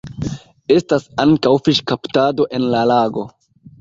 Estas 0.75 1.05
ankaŭ 1.25 1.51
fiŝkaptado 1.67 2.49
en 2.61 2.67
la 2.77 2.81
lago. 2.93 3.29